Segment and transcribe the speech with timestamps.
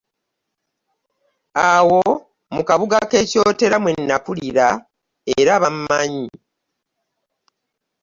[1.69, 2.01] Awo
[2.53, 4.67] mu kabuga k'e Kyotera mwe nakulira
[5.39, 6.27] era bammanyi.